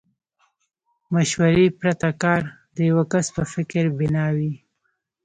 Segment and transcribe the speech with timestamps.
[1.13, 2.41] مشورې پرته کار
[2.75, 4.53] د يوه کس په فکر بنا وي.